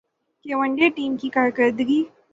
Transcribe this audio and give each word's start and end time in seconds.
کہ 0.45 0.51
one 0.55 0.69
day 0.75 0.89
team 0.95 1.11
کی 1.17 1.29
کارکردگی 1.29 2.01